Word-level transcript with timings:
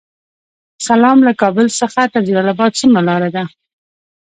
سلام، 0.87 1.17
له 1.27 1.33
کابل 1.41 1.67
څخه 1.79 2.01
تر 2.13 2.21
جلال 2.27 2.47
اباد 2.53 2.71
څومره 2.79 3.01
لاره 3.09 3.29
ده؟ 3.35 3.43